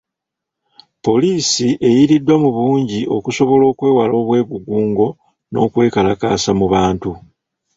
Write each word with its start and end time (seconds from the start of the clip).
Poliisi 1.05 1.67
eyiriddwa 1.87 2.35
mu 2.43 2.49
bungi 2.57 3.01
okusobola 3.17 3.63
okwewala 3.71 4.13
obwegugungo 4.21 5.07
n'okwekalakaasa 5.51 6.51
mu 6.59 6.65
bantu. 6.73 7.11